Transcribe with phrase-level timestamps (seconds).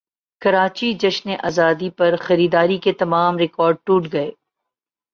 [0.41, 4.29] کراچی جشن زادی پرخریداری کے تمام ریکارڈٹوٹ گئے